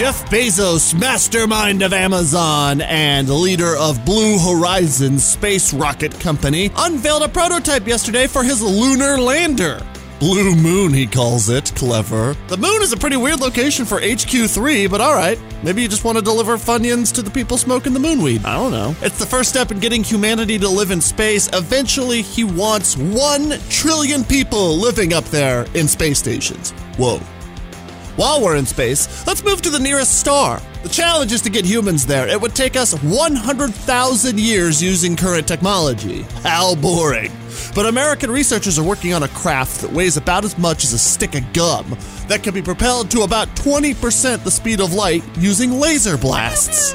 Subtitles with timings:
[0.00, 7.28] Jeff Bezos, mastermind of Amazon and leader of Blue Horizon Space Rocket Company, unveiled a
[7.28, 9.86] prototype yesterday for his lunar lander.
[10.18, 11.70] Blue Moon, he calls it.
[11.76, 12.34] Clever.
[12.48, 15.38] The moon is a pretty weird location for HQ3, but alright.
[15.62, 18.46] Maybe you just want to deliver Funyuns to the people smoking the moonweed.
[18.46, 18.96] I don't know.
[19.02, 21.50] It's the first step in getting humanity to live in space.
[21.52, 26.70] Eventually, he wants 1 trillion people living up there in space stations.
[26.96, 27.20] Whoa.
[28.20, 30.60] While we're in space, let's move to the nearest star.
[30.82, 32.28] The challenge is to get humans there.
[32.28, 36.26] It would take us 100,000 years using current technology.
[36.42, 37.32] How boring.
[37.74, 40.98] But American researchers are working on a craft that weighs about as much as a
[40.98, 41.96] stick of gum
[42.28, 46.92] that can be propelled to about 20% the speed of light using laser blasts.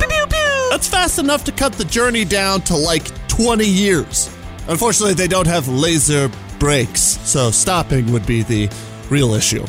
[0.69, 4.29] That's fast enough to cut the journey down to like 20 years.
[4.67, 8.69] Unfortunately, they don't have laser brakes, so stopping would be the
[9.09, 9.65] real issue.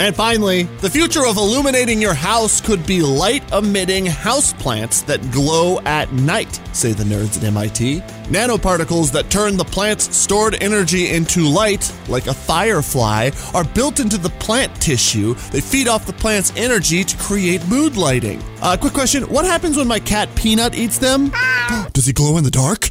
[0.00, 5.78] And finally, the future of illuminating your house could be light emitting houseplants that glow
[5.80, 8.00] at night, say the nerds at MIT.
[8.30, 14.16] Nanoparticles that turn the plant's stored energy into light, like a firefly, are built into
[14.16, 15.34] the plant tissue.
[15.52, 18.42] They feed off the plant's energy to create mood lighting.
[18.62, 21.30] Uh, quick question What happens when my cat Peanut eats them?
[21.92, 22.90] Does he glow in the dark?